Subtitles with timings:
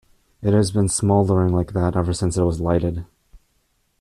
[0.41, 3.05] It has been smouldering like that ever since it was lighted.